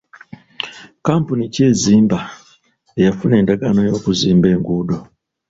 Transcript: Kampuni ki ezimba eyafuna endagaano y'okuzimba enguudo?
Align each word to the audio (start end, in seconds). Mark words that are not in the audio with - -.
Kampuni 1.07 1.43
ki 1.53 1.61
ezimba 1.71 2.19
eyafuna 2.97 3.33
endagaano 3.41 3.79
y'okuzimba 3.87 4.47
enguudo? 4.55 4.97